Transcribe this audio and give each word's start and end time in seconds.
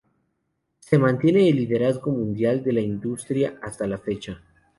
Se 0.79 0.97
mantiene 0.97 1.47
el 1.47 1.57
liderazgo 1.57 2.09
mundial 2.09 2.63
de 2.63 2.73
la 2.73 2.81
industria 2.81 3.59
hasta 3.61 3.85
la 3.85 3.99
fecha. 3.99 4.41